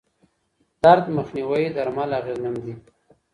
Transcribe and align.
درد 0.83 1.05
مخنیوي 1.17 1.63
درمل 1.75 2.09
اغېزمن 2.19 2.55
دي. 2.63 2.73